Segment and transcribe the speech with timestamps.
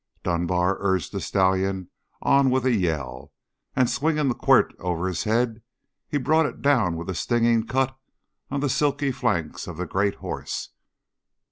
[0.23, 1.91] Dunbar urged the stallion
[2.23, 3.31] on with a yell;
[3.75, 5.61] and swinging the quirt over his head,
[6.07, 7.95] he brought it down with a stinging cut
[8.49, 10.69] on the silky flanks of the great horse.